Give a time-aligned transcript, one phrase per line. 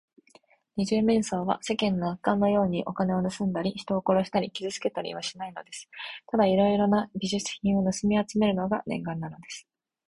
[0.77, 5.87] 二十面相は、世間の悪漢のように、お金をぬすんだり、人を殺したり、傷つけたりはしないのです。
[6.25, 9.67] ただいろいろな美術品をぬすみあつめるのが念願なのです。